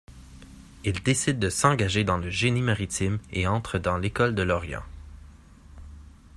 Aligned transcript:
Il 0.83 1.03
décide 1.03 1.37
de 1.37 1.51
s'engager 1.51 2.03
dans 2.03 2.17
le 2.17 2.31
Génie 2.31 2.63
maritime 2.63 3.19
et 3.31 3.45
entre 3.45 3.79
à 3.87 3.99
l'école 3.99 4.33
de 4.33 4.41
Lorient. 4.41 4.81